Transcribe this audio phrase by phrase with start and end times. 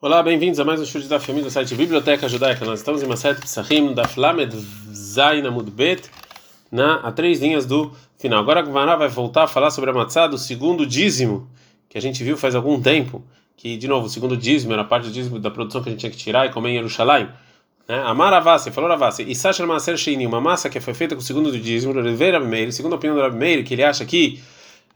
[0.00, 2.64] Olá, bem-vindos a mais um show da família do site Biblioteca Judaica.
[2.64, 4.54] Nós estamos em Maset Psachim da Flamed
[4.92, 5.42] Zain
[6.70, 8.38] na a três linhas do final.
[8.38, 11.50] Agora a Gumara vai voltar a falar sobre a matzá do segundo dízimo,
[11.88, 13.24] que a gente viu faz algum tempo,
[13.56, 15.98] que de novo, o segundo dízimo era parte do dízimo da produção que a gente
[15.98, 17.26] tinha que tirar e comer em Yerushalayim.
[17.88, 18.00] Né?
[18.04, 21.24] Amar Avase, falou Avase, e Sasha Maser Sheini, uma massa que foi feita com o
[21.24, 21.92] segundo dízimo,
[22.70, 24.40] segundo a opinião do Rabi Meir, que ele acha que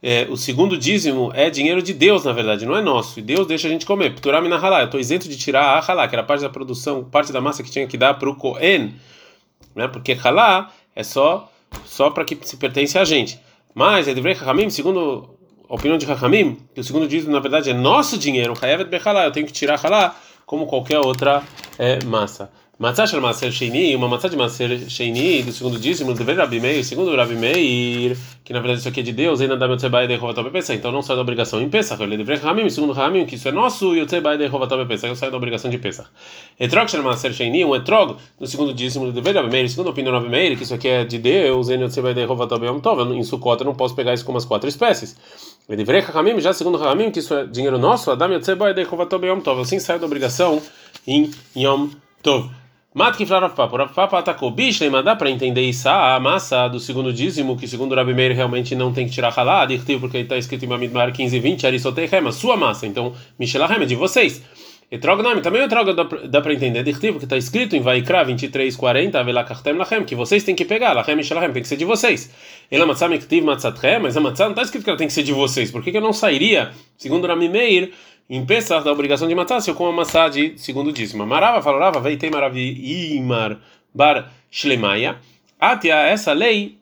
[0.03, 3.21] é, o segundo dízimo é dinheiro de Deus, na verdade, não é nosso.
[3.21, 4.15] E Deus deixa a gente comer.
[4.15, 4.81] Pturam na halá.
[4.81, 7.63] Eu estou isento de tirar a halá, que era parte da produção, parte da massa
[7.63, 8.95] que tinha que dar para o Cohen,
[9.77, 9.87] né?
[9.87, 11.49] Porque halá é só
[11.85, 13.39] só para que se pertence a gente.
[13.75, 15.31] Mas é de Hamim, segundo
[15.69, 18.55] a opinião de Hamim, que o segundo dízimo na verdade é nosso dinheiro.
[19.25, 21.43] Eu tenho que tirar halá como qualquer outra
[21.79, 22.51] é, massa.
[22.83, 26.83] Matzah shel Maser Sheini, uma matzah de Maser Sheini, do segundo dízimo, do Rabi Meir,
[26.83, 30.09] segundo Rabi Meir, que na verdade isso aqui é de Deus, ainda dá meu tzebai
[30.09, 32.03] de Rovató Pesach, então não sai da obrigação em Pesach.
[32.03, 35.07] Ele deve Ramim, segundo Ramim, que isso é nosso, e o tzebai de Rovató Pesach,
[35.07, 36.09] eu saio da obrigação de Pesach.
[36.59, 40.29] Etrog shel Maser Sheini, um etrog, do segundo dízimo, do Rabi Meir, segundo opinião Rabi
[40.29, 43.23] Meir, que isso aqui é de Deus, ainda o tzebai de Rovató Yom Tov, em
[43.23, 45.17] Sukkot eu não posso pegar isso com umas quatro espécies.
[45.69, 48.83] Ele deve Ramim, já segundo Ramim, que isso é dinheiro nosso, Adam meu tzebai de
[48.83, 50.61] Rovató Yom Tov, assim sai da obrigação
[51.07, 51.87] em Yom
[52.25, 52.62] Tov.
[52.95, 54.19] Mat que Rav Papa.
[54.19, 54.51] Atacou.
[54.51, 55.89] Bicho, mas dá para entender isso?
[55.89, 59.67] A massa do segundo dízimo, que segundo Rabi Meir realmente não tem que tirar halá,
[59.99, 62.87] porque está escrito em Mamidmar 15 e 20, Aristotei a sua massa.
[62.87, 64.43] Então, Michel é de vocês.
[64.93, 65.95] E Trognami, também o Trog
[66.29, 70.55] dá para entender, porque está escrito em Vaikra 23, 40, Velakachtem Lachem, que vocês têm
[70.55, 72.31] que pegar, Lachem e Shalachem, tem que ser de vocês.
[72.71, 75.23] Ela matzah mektiv matzatchem, mas a matzah não está escrito que ela tem que ser
[75.23, 75.71] de vocês.
[75.71, 77.91] Por que, que eu não sairia, segundo Rabi Meir,
[78.33, 81.27] em Pesach da obrigação de matar se eu como a maçã de segundo dízimo.
[81.27, 83.59] Marava, falava, veitei maravi imar
[83.93, 85.19] bar shlemaya.
[85.61, 86.79] Atia, essa lei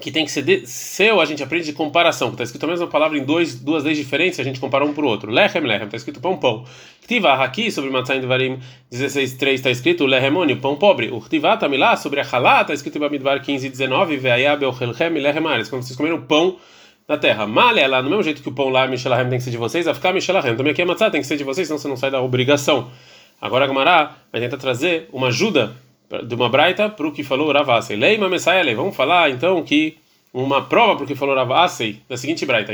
[0.00, 2.88] que tem que ser de, seu, a gente aprende de comparação, está escrito a mesma
[2.88, 5.30] palavra em dois, duas leis diferentes, a gente compara um para o outro.
[5.30, 6.64] Lechem, lechem, está escrito pão, pão.
[7.04, 8.58] Ktiva, aqui sobre Matzah Varim
[8.92, 11.12] 16.3 está escrito lehemoni, pão pobre.
[11.12, 11.20] O
[11.60, 16.20] tamilá, sobre a halá, está escrito em Bamidbar 15.19, veaya belchelchem lehemares, quando vocês comeram
[16.22, 16.56] pão
[17.12, 17.46] na terra.
[17.46, 19.86] Malha lá, no mesmo jeito que o pão lá, Michelahem, tem que ser de vocês,
[19.86, 20.56] a ficar Michelahem.
[20.56, 22.90] Também aqui é matzá, tem que ser de vocês, senão você não sai da obrigação.
[23.40, 25.76] Agora a Gamará vai tentar trazer uma ajuda
[26.24, 27.96] de uma braita para o que falou Ravasei.
[27.96, 29.98] Lei Mamessai Vamos falar então que
[30.32, 32.72] uma prova para o que falou Ravasei da seguinte braita.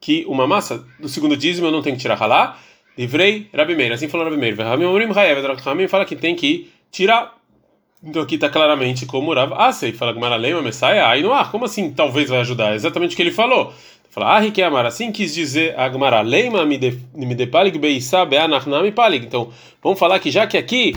[0.00, 2.56] Que uma massa do segundo dízimo eu não tenho que tirar halá.
[2.96, 3.92] Livrei Rabi Meir.
[3.92, 4.56] Assim falou Rabi Meir.
[4.56, 5.40] Ramim Omrim Hayev.
[5.64, 7.37] Ramim fala que tem que tirar
[8.02, 9.92] então aqui está claramente como Rav Asei.
[9.92, 11.50] Fala que Maralema Messiah, aí no ar.
[11.50, 12.72] Como assim talvez vai ajudar?
[12.72, 13.72] É exatamente o que ele falou.
[14.10, 19.24] Fala, ah, que Amar, assim quis dizer Agmara, Leima me depalig beissa beanachnami palig.
[19.24, 19.50] Então,
[19.82, 20.96] vamos falar que já que aqui,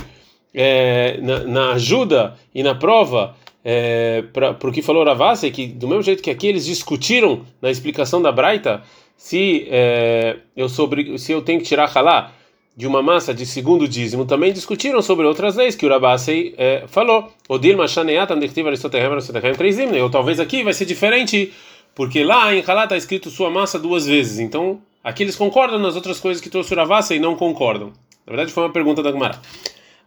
[0.54, 3.36] é, na, na, ajuda e na prova,
[3.66, 7.70] é, para o que falou Ravase, que do mesmo jeito que aqui eles discutiram na
[7.70, 8.82] explicação da Braita,
[9.18, 12.32] se, é, eu, sobre, se eu tenho que tirar halá
[12.76, 16.86] de uma massa de segundo dízimo também discutiram sobre outras leis que o Rabasei é,
[16.88, 17.32] falou.
[17.50, 18.66] O Dilma Shaneat Andektiv
[20.02, 21.54] Ou talvez aqui vai ser diferente,
[21.94, 24.40] porque lá em Halá está escrito sua massa duas vezes.
[24.40, 27.92] Então aqui eles concordam nas outras coisas que trouxe o e não concordam.
[28.26, 29.40] Na verdade foi uma pergunta da Gumara.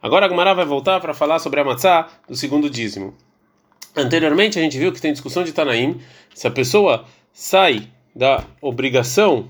[0.00, 3.14] Agora a Gumara vai voltar para falar sobre a matzá do segundo dízimo.
[3.96, 6.00] Anteriormente a gente viu que tem discussão de Tanaim
[6.34, 9.48] se a pessoa sai da obrigação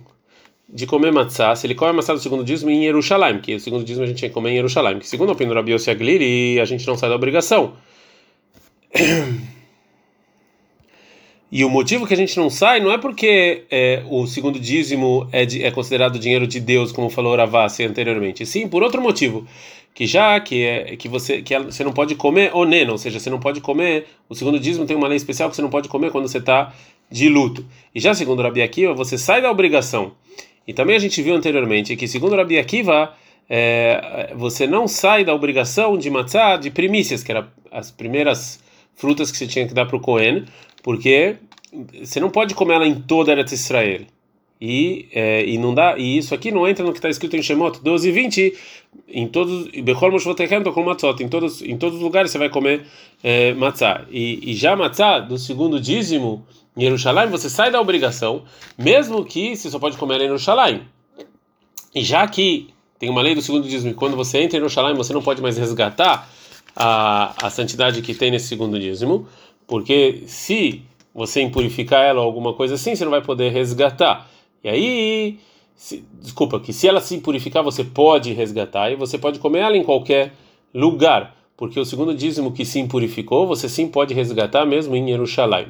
[0.74, 3.84] de comer matzá, se ele come matzá do segundo dízimo em Jerusalém, que o segundo
[3.84, 5.88] dízimo a gente tinha que comer em Jerusalém, que segundo a opinião do Rabi Yossi
[5.88, 7.74] Agliri, a gente não sai da obrigação.
[11.52, 15.28] E o motivo que a gente não sai não é porque é, o segundo dízimo
[15.30, 18.44] é, de, é, considerado dinheiro de Deus, como falou Ravassi anteriormente.
[18.44, 19.46] Sim, por outro motivo,
[19.94, 23.30] que já que é que você que você não pode comer oneno, ou seja, você
[23.30, 24.08] não pode comer.
[24.28, 26.74] O segundo dízimo tem uma lei especial que você não pode comer quando você está
[27.08, 27.64] de luto.
[27.94, 30.10] E já segundo Rabi Akiva, você sai da obrigação.
[30.66, 33.12] E também a gente viu anteriormente que, segundo Rabi Akiva,
[33.48, 38.62] é, você não sai da obrigação de matzah de primícias, que eram as primeiras
[38.94, 40.44] frutas que você tinha que dar para o Cohen,
[40.82, 41.36] porque
[42.02, 44.02] você não pode comer ela em toda a Eretz Israel.
[44.60, 47.42] E, é, e não dá e isso aqui não entra no que está escrito em
[47.42, 48.54] Shemot 12 e 20
[49.08, 49.68] em todos
[51.20, 52.86] em todos em todos os lugares você vai comer
[53.22, 56.46] é, matzah e, e já matzah do segundo dízimo
[56.76, 58.42] em Jerusalém, você sai da obrigação,
[58.76, 60.82] mesmo que você só pode comer em Jerusalém.
[61.94, 62.68] E já que
[62.98, 65.56] tem uma lei do segundo dízimo, quando você entra em Jerusalém, você não pode mais
[65.56, 66.28] resgatar
[66.74, 69.28] a, a santidade que tem nesse segundo dízimo,
[69.66, 70.82] porque se
[71.14, 74.28] você impurificar ela ou alguma coisa assim, você não vai poder resgatar.
[74.62, 75.38] E aí,
[75.76, 79.76] se, desculpa, que se ela se impurificar, você pode resgatar e você pode comer ela
[79.76, 80.32] em qualquer
[80.74, 85.68] lugar, porque o segundo dízimo que se impurificou, você sim pode resgatar mesmo em Jerusalém.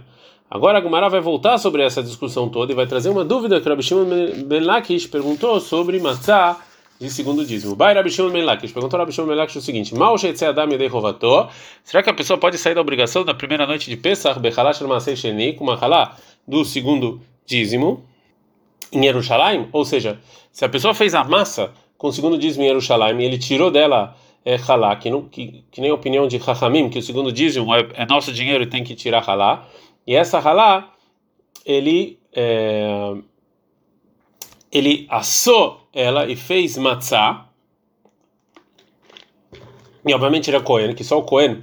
[0.54, 3.66] Agora a Gumara vai voltar sobre essa discussão toda e vai trazer uma dúvida que
[3.66, 4.04] o Rabi Shimon
[4.46, 6.60] Ben Lakish perguntou sobre matzah
[7.00, 7.74] de segundo dízimo.
[7.74, 10.68] Bai Rabi Shimon Ben Lakish perguntou Rabi Ben Lakish o seguinte: Mal Adam
[11.82, 15.16] Será que a pessoa pode sair da obrigação da primeira noite de Pesach Bechalash Masei
[15.16, 15.66] Sheni com
[16.46, 18.04] do segundo dízimo
[18.92, 19.66] em Yerushalayim?
[19.72, 20.20] Ou seja,
[20.52, 23.72] se a pessoa fez a massa com o segundo dízimo em Yerushalayim e ele tirou
[23.72, 24.14] dela
[24.44, 27.88] é halá, que, que, que nem a opinião de Chachamim, que o segundo dízimo é,
[27.94, 29.66] é nosso dinheiro e tem que tirar halá.
[30.06, 30.92] E essa halá,
[31.64, 33.14] ele é,
[34.70, 37.46] ele assou ela e fez matzá.
[40.06, 41.60] E obviamente era Cohen, que só o Cohen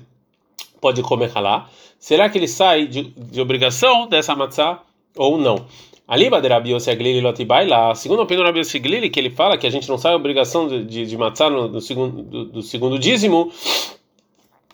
[0.80, 1.70] pode comer halá.
[2.00, 4.82] Será que ele sai de, de obrigação dessa matzá
[5.16, 5.68] ou não?
[6.08, 9.68] Ali, Baderabi Oseglili Lotibai, lá, segundo a opinião do Rabi Oseglili, que ele fala que
[9.68, 12.98] a gente não sai obrigação de, de, de matzá no, no segundo, do, do segundo
[12.98, 13.52] dízimo,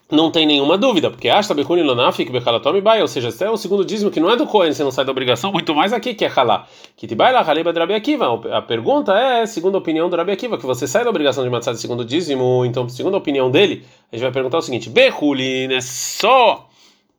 [0.10, 3.58] não tem nenhuma dúvida, porque Ashta Bekuni Lonafik Bekalatomi Bai, ou seja, se é o
[3.58, 6.14] segundo dízimo que não é do Cohen, você não sai da obrigação, muito mais aqui
[6.14, 6.66] que é Halá.
[6.96, 8.42] Kitibai La Haleba de Rabi Akiva.
[8.56, 11.50] A pergunta é, segundo a opinião do Rabi Akiva, que você sai da obrigação de
[11.50, 14.90] matzá de segundo dízimo, então, segundo a opinião dele, a gente vai perguntar o seguinte:
[14.90, 16.70] Behulin é só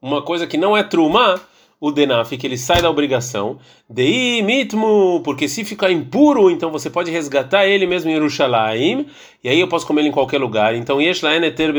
[0.00, 1.38] uma coisa que não é Trumá
[1.80, 3.58] o denaf, que ele sai da obrigação,
[3.88, 9.06] dei mitmu, porque se ficar impuro, então você pode resgatar ele mesmo em Yerushalayim,
[9.44, 10.74] e aí eu posso comer ele em qualquer lugar.
[10.74, 11.72] Então, yesh laen eter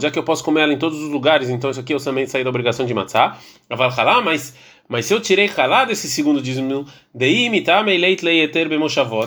[0.00, 2.26] já que eu posso comer ela em todos os lugares, então isso aqui eu também
[2.26, 3.36] saí da obrigação de matzah.
[3.68, 4.54] Aval mas
[4.90, 6.84] mas se eu tirei halá desse segundo dízimo,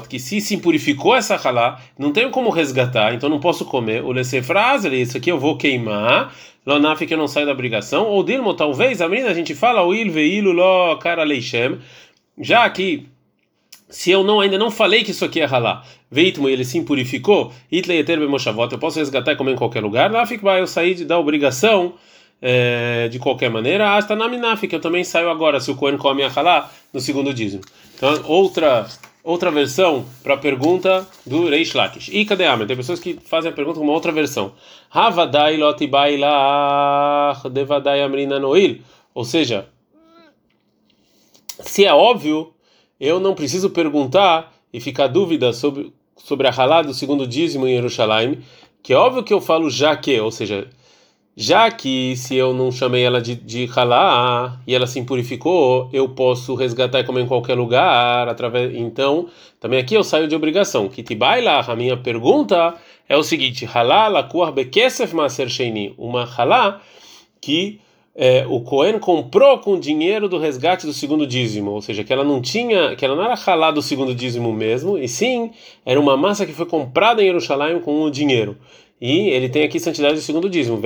[0.10, 4.04] que se se impurificou essa halá, não tenho como resgatar, então não posso comer.
[4.04, 6.36] O lesse frase, isso aqui eu vou queimar.
[6.66, 9.82] Lonaf que eu não saio da obrigação, ou Dilmo, talvez, a menina a gente fala,
[9.84, 11.80] o il veilu lo cara leishem,
[12.38, 13.08] já que
[13.88, 17.54] se eu não ainda não falei que isso aqui é halá, veitmo ele se impurificou,
[17.72, 21.18] itle eter eu posso resgatar e comer em qualquer lugar, Nafik vai eu sair da
[21.18, 21.94] obrigação
[22.46, 26.24] é, de qualquer maneira, hasta na minafik, eu também saio agora se o Cohen come
[26.24, 27.64] a halá no segundo dízimo.
[27.96, 28.86] Então, outra
[29.24, 32.10] outra versão para a pergunta do Reish Lakish.
[32.12, 34.52] E cadê a Tem pessoas que fazem a pergunta com uma outra versão.
[34.92, 38.82] Havadai lotibai lach devadai amrina noil.
[39.14, 39.70] Ou seja,
[41.62, 42.54] se é óbvio,
[43.00, 47.76] eu não preciso perguntar e ficar dúvida sobre, sobre a halá do segundo dízimo em
[47.76, 48.40] Jerusalém,
[48.82, 50.68] que é óbvio que eu falo já que, ou seja,
[51.36, 56.08] já que se eu não chamei ela de, de halá e ela se impurificou, eu
[56.10, 58.76] posso resgatar e comer em qualquer lugar, através.
[58.76, 59.28] Então,
[59.60, 60.88] também aqui eu saio de obrigação.
[60.88, 62.76] Que te baila, a minha pergunta
[63.10, 66.82] é o seguinte: halá lakuar bekesef maser sheini, uma halá
[67.42, 67.80] que
[68.16, 72.14] é, o Cohen comprou com o dinheiro do resgate do segundo dízimo, ou seja, que
[72.14, 75.52] ela não tinha, que ela não era halá do segundo dízimo mesmo, e sim
[75.84, 78.56] era uma massa que foi comprada em Jerusalém com o dinheiro.
[79.06, 80.80] E ele tem aqui santidade do segundo dízimo.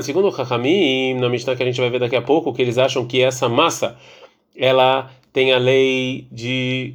[0.00, 2.78] Segundo o Chachamim, na Mishnah que a gente vai ver daqui a pouco, que eles
[2.78, 3.98] acham que essa massa
[4.56, 6.94] ela tem a lei de,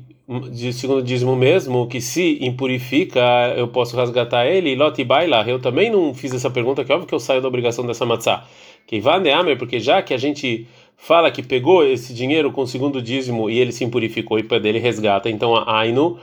[0.51, 3.21] de segundo dízimo mesmo, que se impurifica,
[3.55, 4.75] eu posso resgatar ele.
[4.75, 5.47] Lot baila.
[5.47, 8.03] Eu também não fiz essa pergunta, que é óbvio que eu saio da obrigação dessa
[8.03, 8.47] matzah.
[8.87, 10.65] Que vai Amer, porque já que a gente
[10.97, 14.79] fala que pegou esse dinheiro com o segundo dízimo e ele se impurificou e dele
[14.79, 16.17] resgata, então a Ainu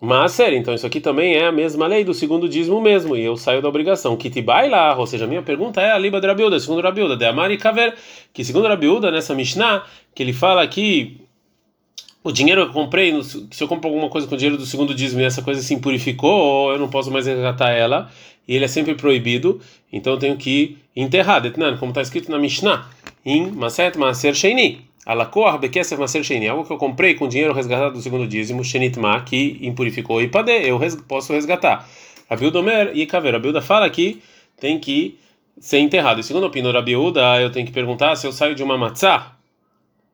[0.00, 3.24] mas, sério, então isso aqui também é a mesma lei do segundo dízimo mesmo, e
[3.24, 4.16] eu saio da obrigação.
[4.16, 7.24] Kitibai lá, ou seja, a minha pergunta é a liba de Rabiuda, segundo Rabiuda, de
[7.24, 7.94] Amari Kaver,
[8.32, 9.84] que segundo Rabiuda, nessa Mishnah,
[10.14, 11.20] que ele fala que
[12.22, 14.94] o dinheiro que eu comprei, se eu compro alguma coisa com o dinheiro do segundo
[14.94, 18.10] dízimo e essa coisa se impurificou, ou eu não posso mais resgatar ela,
[18.46, 19.60] e ele é sempre proibido,
[19.92, 21.42] então eu tenho que enterrar,
[21.78, 22.90] como está escrito na Mishnah,
[23.24, 24.85] em Maset Maser Sheini.
[25.06, 29.20] Alakor bekesef maser sheni, algo que eu comprei com dinheiro resgatado do segundo dízimo, shenitma,
[29.20, 31.88] que impurificou e pade, eu res, posso resgatar.
[32.28, 34.20] Rabiuda Omer e Kaver, Rabiuda fala que
[34.60, 35.16] tem que
[35.60, 36.18] ser enterrado.
[36.18, 39.36] E segundo a opinião Rabiuda, eu tenho que perguntar se eu saio de uma matzá,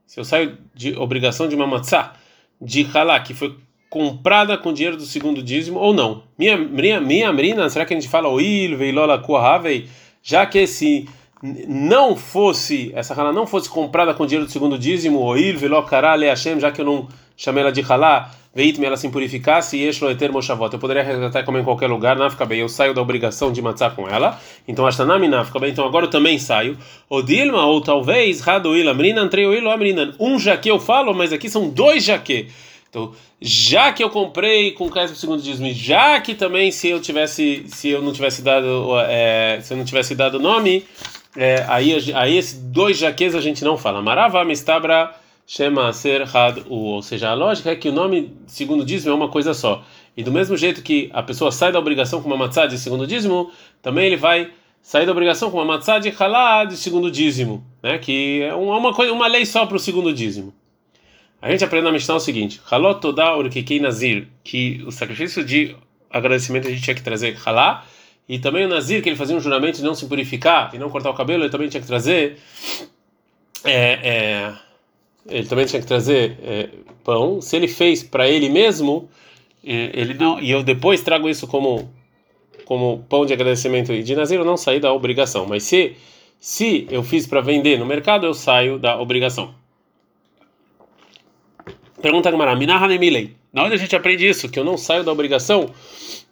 [0.06, 2.12] se eu saio de obrigação de uma matzá,
[2.60, 3.56] de halá, que foi
[3.88, 6.22] comprada com dinheiro do segundo dízimo ou não.
[6.38, 9.88] Minha, minha, minha mrina, será que a gente fala oil, veilola, kuahavei,
[10.22, 11.08] já que esse
[11.42, 16.26] não fosse, essa halá não fosse comprada com dinheiro do segundo dízimo, oil, velo carale
[16.26, 20.08] Hashem, já que eu não chamei ela de halá, veitme ela se impurificasse, e eshlo
[20.08, 23.50] eter moshavot, eu poderia resgatar comer em qualquer lugar, fica bem, eu saio da obrigação
[23.50, 26.78] de matzar com ela, então ashtanami fica bem, então agora eu também saio,
[27.10, 31.68] o dilma, ou talvez, radoil amrinan, treoil amrinan, um jaque eu falo, mas aqui são
[31.68, 32.48] dois jaque,
[32.92, 37.00] então, já que eu comprei com o do segundo dízimo, já que também se eu
[37.00, 40.84] tivesse, se eu não tivesse dado, é, se eu não tivesse dado nome,
[41.36, 44.02] é, aí, aí esses dois jaques a gente não fala.
[44.02, 45.14] Marava mistabra
[45.46, 46.62] shema ser had.
[46.68, 49.84] Ou seja, a lógica é que o nome segundo dízimo é uma coisa só.
[50.16, 53.06] E do mesmo jeito que a pessoa sai da obrigação com uma matzah de segundo
[53.06, 54.50] dízimo, também ele vai
[54.82, 57.64] sair da obrigação com uma matzah de halá de segundo dízimo.
[57.82, 57.98] né?
[57.98, 60.52] Que é uma, coisa, uma lei só para o segundo dízimo.
[61.40, 63.24] A gente aprende na Mishnah o seguinte: Halot toda
[63.80, 65.74] nazir, que o sacrifício de
[66.08, 67.84] agradecimento a gente tinha que trazer halá,
[68.28, 70.88] e também o nazir, que ele fazia um juramento de não se purificar e não
[70.88, 72.38] cortar o cabelo, ele também tinha que trazer.
[73.64, 74.54] É, é,
[75.28, 76.68] ele também tinha que trazer é,
[77.04, 77.40] pão.
[77.40, 79.08] Se ele fez para ele mesmo,
[79.62, 81.90] ele não, e eu depois trago isso como
[82.64, 85.44] como pão de agradecimento e de nazir, eu não saí da obrigação.
[85.46, 85.96] Mas se
[86.40, 89.54] se eu fiz para vender no mercado, eu saio da obrigação.
[92.00, 93.36] Pergunta Gamara, Minahanemilei.
[93.52, 94.48] Na onde a gente aprende isso?
[94.48, 95.70] Que eu não saio da obrigação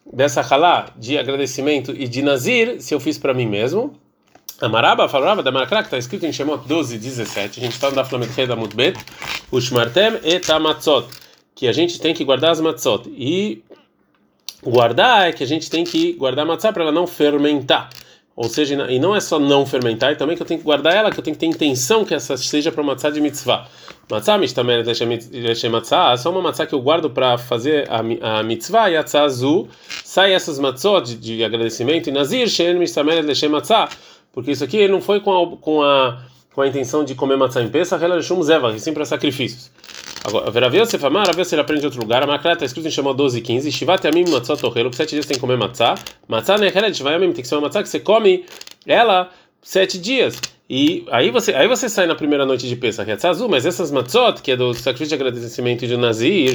[0.05, 3.95] dessa halá de agradecimento e de nazir se eu fiz para mim mesmo.
[4.61, 7.61] Amaraba, falava da Marakra, que está escrito em Shemot 12, 17.
[7.61, 8.99] A gente está no Daflamet da Mutbet.
[9.51, 11.09] Ushmartem et amatzot.
[11.55, 13.09] Que a gente tem que guardar as matzot.
[13.09, 13.63] E
[14.63, 17.89] guardar é que a gente tem que guardar a matzah para ela não fermentar.
[18.37, 20.95] Ou seja, e não é só não fermentar, é também que eu tenho que guardar
[20.95, 23.67] ela, que eu tenho que ter intenção que essa seja para matzah de mitzvah.
[24.11, 24.85] Matzah mishtamer
[25.71, 29.69] matzah, só uma matzah que eu guardo para fazer a, a mitzvah e a tzazu,
[30.05, 32.47] sai essas matzot de, de agradecimento e nazir,
[34.33, 36.23] porque isso aqui não foi com a, com a,
[36.55, 39.71] com a intenção de comer matzah em Pesach, ela zeva, sim para sacrifícios.
[40.25, 42.23] Agora, Veraveu se famar, Veraveu se ele aprende em outro lugar.
[42.23, 43.73] A Makra está escrito em Shemot 12 e 15.
[43.73, 44.93] Shivat yamim matzot torrelo.
[44.93, 45.95] Sete dias tem que comer matzah.
[46.29, 47.33] Matzah necheret shivayamim.
[47.33, 48.45] Tem que ser uma matzah que você come
[48.87, 49.31] ela
[49.63, 50.41] sete dias.
[50.73, 53.91] E aí você, aí você sai na primeira noite de Pesach, é azul, mas essas
[53.91, 56.53] matzot, que é do sacrifício de agradecimento de Nazir,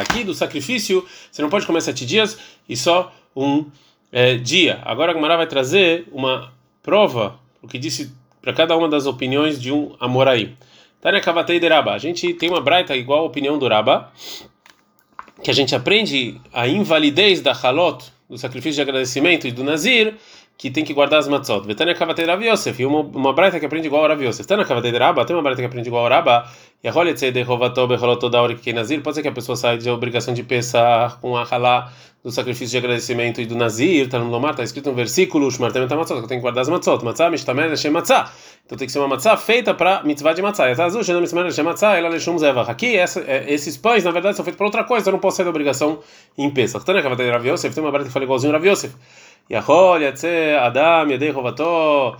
[0.00, 2.36] aqui do sacrifício, você não pode comer sete dias
[2.68, 3.66] e só um
[4.10, 4.80] é, dia.
[4.84, 9.60] Agora a Gemara vai trazer uma prova, o que disse para cada uma das opiniões
[9.60, 10.56] de um Amoraí.
[11.00, 11.94] Tânia Kavatei de Rabá.
[11.94, 14.10] A gente tem uma braita igual a opinião do Rabá,
[15.42, 20.14] que a gente aprende a invalidez da halot, do sacrifício de agradecimento e do nazir,
[20.58, 21.64] que tem que guardar as matzot.
[21.64, 22.82] Betânia Kavatei Rav Yosef.
[22.82, 24.44] E uma, uma braita que aprende igual a Rav Yosef.
[24.44, 25.24] Tânia Kavatei Rabá.
[25.24, 26.50] Tem uma braita que aprende igual a Rabá.
[26.82, 29.00] E a roletzei de rovato becholot da que nazir.
[29.00, 31.92] Pode ser que a pessoa saia de obrigação de pensar com a halá
[32.24, 34.06] do sacrifício de agradecimento e do nazir.
[34.06, 37.04] Está no Lomar, está escrito no versículo, Shmartem matzot, que tenho que guardar as matzot.
[37.04, 38.28] Matzah, mishtamer, lechem matzah.
[38.66, 40.68] Então tem que ser uma matzah feita para mitzvah de matzah.
[40.68, 42.62] Essa azul, Shanam Ismael Hashem matzah, ela leshum zeva.
[42.62, 45.44] Aqui, essa, esses pães, na verdade, são feitos para outra coisa, eu não posso sair
[45.44, 46.00] da obrigação
[46.36, 46.84] em Pesach.
[46.84, 48.92] Tânia Kavatei Rav Yosef, tem uma barata que fala igualzinho Rav Yosef.
[49.50, 52.16] Yachol, Yatze, Adam, Yedei Rovató,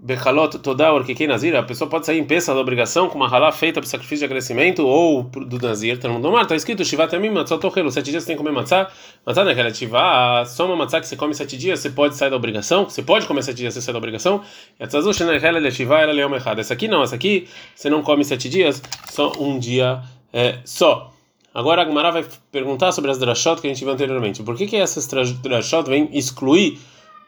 [0.00, 3.50] Bechalot Todá Orkikei Nazir, a pessoa pode sair em peça da obrigação com uma halá
[3.50, 6.08] feita para sacrifício de agradecimento ou do Nazir, tá
[6.42, 8.88] está escrito Shivat Yamim Matzot Tochelo, sete dias você tem que comer matzá,
[9.26, 12.30] matzá não é relativa, só uma matzá que você come sete dias, você pode sair
[12.30, 14.40] da obrigação, você pode comer sete dias, você sai da obrigação,
[14.78, 16.60] e a Tzazu Shenachela Lechiva, ela leão errado.
[16.60, 20.00] Essa aqui não, essa aqui você não come sete dias, só um dia
[20.32, 21.12] é, só.
[21.58, 24.44] Agora a Gumara vai perguntar sobre as drashot que a gente viu anteriormente.
[24.44, 26.78] Por que, que essas drashot vêm excluir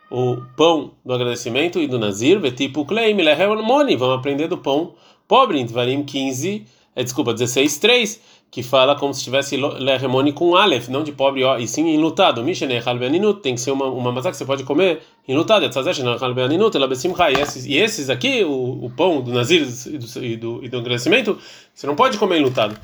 [0.09, 3.17] o pão do agradecimento e do Nazir, tipo Kleim,
[3.61, 4.95] Moni, vamos aprender do pão
[5.27, 8.21] pobre, em Tvarim 15, é, desculpa, 16, 3,
[8.53, 12.45] que fala como se tivesse Lehemoni com Aleph, não de pobre, ó, e sim enlutado.
[12.45, 17.67] Mishene Halbeaninut, tem que ser uma, uma matzah que você pode comer enlutado, e esses,
[17.67, 21.37] e esses aqui, o, o pão do Nazir e do, e do, e do agradecimento,
[21.75, 22.79] você não pode comer enlutado.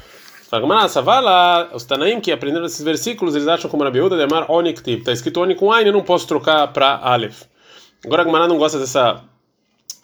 [1.75, 5.01] Os Tanaim que aprenderam esses versículos, eles acham como Rabi Uda de Amar Oniktiv.
[5.01, 7.43] Está escrito Oni com Ain, eu não posso trocar para Aleph.
[8.05, 9.25] Agora a não gosta dessa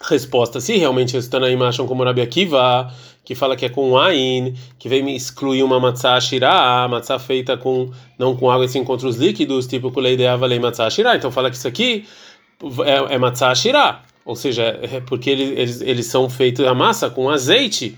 [0.00, 0.60] resposta.
[0.60, 2.92] Se realmente os Tanaim acham como Rabi Akiva,
[3.24, 7.90] que fala que é com Ain, que vem excluir uma matzah shirah, matzah feita com
[8.18, 11.16] não com água, assim contra os líquidos, tipo kulei de avalei matzah shirah.
[11.16, 12.04] Então fala que isso aqui
[12.84, 14.02] é, é matzah shirah.
[14.24, 17.96] Ou seja, é porque eles, eles, eles são feitos a massa com azeite.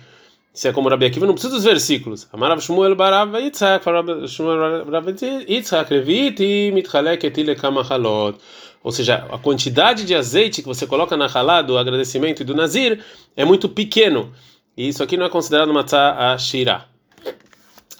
[0.54, 2.28] Se é como Rabi Akiva, não precisa dos versículos.
[2.32, 3.84] Amarav Shmuel Barav Yitzhak,
[4.28, 5.06] Shmuel Barav
[5.48, 8.38] Yitzhak, Leviti, Mitchalek Etile Kamachalot.
[8.80, 12.54] Ou seja, a quantidade de azeite que você coloca na halá do agradecimento e do
[12.54, 13.02] nazir
[13.36, 14.32] é muito pequeno.
[14.76, 16.84] E isso aqui não é considerado matzah ashira.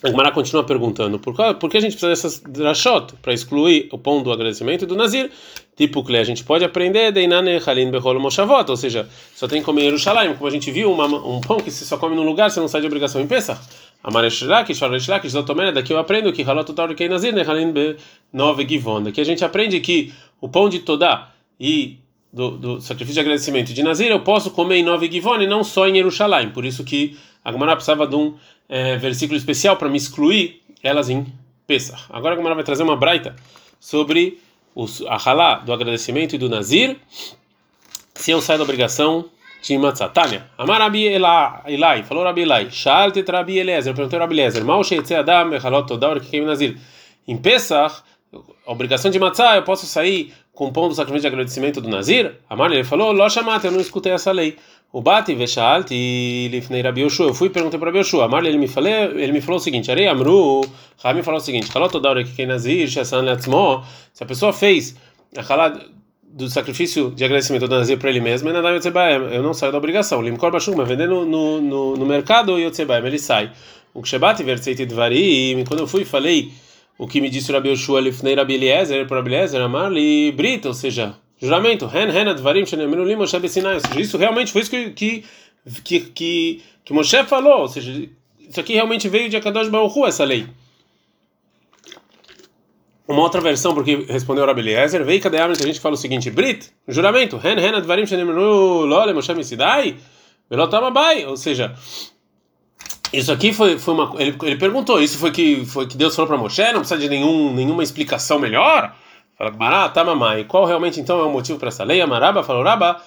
[0.05, 3.89] A Gemara continua perguntando por, qual, por que a gente precisa dessas drashot para excluir
[3.91, 5.31] o pão do agradecimento e do nazir.
[5.75, 9.65] Tipo que a gente pode aprender deinane halin behol moshavot, ou seja, só tem que
[9.65, 12.51] comer Yerushalayim, como a gente viu, uma, um pão que se só come num lugar,
[12.51, 13.59] você não sai de obrigação em Pesach.
[14.03, 17.97] Amareshrakish, Fareshrakish, Zotomene, daqui eu aprendo que halot utar nazir ne halin be
[18.31, 19.05] nove givon.
[19.05, 21.99] Daqui a gente aprende que o pão de Todá e
[22.31, 25.65] do, do, sacrifício de agradecimento de Nazir eu posso comer em nove givon e não
[25.65, 26.51] só em Yerushalayim.
[26.51, 28.35] Por isso que a Gemara precisava de um
[28.69, 31.27] é, versículo especial para me excluir elas em
[31.67, 32.05] Pesach.
[32.11, 33.37] Agora a Gemara vai trazer uma braita
[33.79, 34.39] sobre
[35.09, 36.97] a halá do agradecimento e do nazir,
[38.15, 39.27] se eu saio da obrigação
[39.63, 40.09] de matzah.
[40.09, 45.15] Tânia, Amar Rabi Elai, falou Rabi Elai, Shalte Rabi Eliezer, perguntou Rabi Eliezer, Mal Sheitze
[45.15, 46.79] Adam, Bechalot Todar, que nazir.
[47.27, 48.03] Em Pesach,
[48.67, 52.37] a obrigação de matzah, eu posso sair com o sacramento de agradecimento do Nazir?
[52.49, 54.57] Amar ele falou, Ló chamate, eu não escutei essa lei.
[54.97, 57.27] O bate vechalti lifnei Rabi Yoshua.
[57.27, 58.27] Eu fui e perguntei para Rabi Yoshua.
[58.27, 60.61] Amar ele me falou, ele me falou o seguinte: Arei Amru.
[61.03, 63.83] Rabi falou o seguinte: hora que quem Nazir, Shassan Leatzmo.
[64.13, 64.95] Se a pessoa fez
[65.37, 65.77] a halá
[66.23, 70.23] do sacrifício de agradecimento do Nazir para ele mesmo, eu não saio da obrigação.
[70.23, 73.51] Limkor Bashum, mas vender no, no, no, no mercado, Yotzebaem, ele sai.
[73.93, 76.53] O Kshebat Vertzeit Dvarim, quando eu fui falei
[76.97, 80.31] o que me disse o Rabi Yoshua Lifnei Rabi Eliezer, para Rabi Eliezer, Amar li
[80.31, 84.53] Brita, ou seja, juramento, Ren Ren Advarim Shenemenu Lim Moshe Bessinai, ou seja, isso realmente
[84.53, 85.25] foi isso que, que,
[85.83, 88.09] que, que, que Moshe falou, ou seja,
[88.39, 90.47] isso aqui realmente veio de Akadosh Baruch Hu, essa lei.
[93.07, 96.71] Uma outra versão, porque respondeu Rabi Eliezer, veio cadê a gente fala o seguinte, Brit,
[96.89, 99.97] juramento, Ren Ren Advarim Shenemenu Lole Moshe Bessinai,
[100.49, 101.75] Velotamabai, ou seja,
[103.13, 104.13] isso aqui foi, foi uma.
[104.21, 106.63] Ele, ele perguntou: Isso foi que, foi que Deus falou para Moshe?
[106.73, 108.93] Não precisa de nenhum, nenhuma explicação melhor?
[109.37, 110.45] Fala, Mará, tá, mamãe.
[110.45, 112.01] Qual realmente então é o motivo para essa lei?
[112.01, 113.01] Amaraba falou: Raba,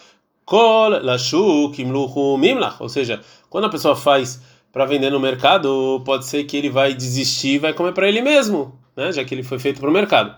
[0.46, 2.78] kol lashu kimluhu mimlach.
[2.80, 4.42] Ou seja, quando a pessoa faz
[4.72, 8.22] para vender no mercado, pode ser que ele vai desistir e vai comer para ele
[8.22, 9.12] mesmo, né?
[9.12, 10.36] Já que ele foi feito para o mercado.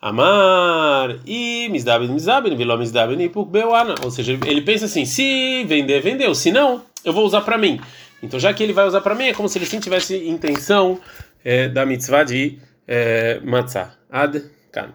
[0.00, 3.94] Amar e misdaben misdaben viló misdaben e beuana.
[4.02, 6.34] Ou seja, ele pensa assim: se vender, vendeu.
[6.34, 7.80] Se não, eu vou usar para mim.
[8.22, 11.00] Então, já que ele vai usar para mim, é como se ele sim tivesse intenção
[11.42, 13.94] é, da mitzvah de é, matzah.
[14.10, 14.90] Ad kan.